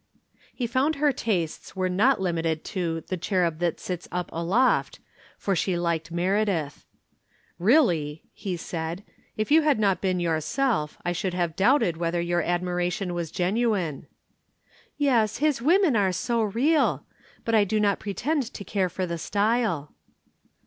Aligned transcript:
]He 0.55 0.65
found 0.65 0.95
her 0.95 1.11
tastes 1.11 1.75
were 1.75 1.87
not 1.87 2.19
limited 2.19 2.63
to 2.73 3.01
The 3.05 3.17
Cherub 3.17 3.59
That 3.59 3.79
Sits 3.79 4.07
Up 4.11 4.31
Aloft, 4.33 4.97
for 5.37 5.55
she 5.55 5.77
liked 5.77 6.11
Meredith. 6.11 6.87
"Really," 7.59 8.23
he 8.33 8.57
said, 8.57 9.03
"if 9.37 9.51
you 9.51 9.61
had 9.61 9.77
not 9.77 10.01
been 10.01 10.19
yourself, 10.19 10.97
I 11.05 11.11
should 11.11 11.35
have 11.35 11.55
doubted 11.55 11.97
whether 11.97 12.19
your 12.19 12.41
admiration 12.41 13.13
was 13.13 13.29
genuine." 13.29 14.07
"Yes, 14.97 15.37
his 15.37 15.61
women 15.61 15.95
are 15.95 16.11
so 16.11 16.41
real. 16.41 17.05
But 17.45 17.53
I 17.53 17.63
do 17.63 17.79
not 17.79 17.99
pretend 17.99 18.51
to 18.55 18.63
care 18.63 18.89
for 18.89 19.05
the 19.05 19.19
style." 19.19 19.93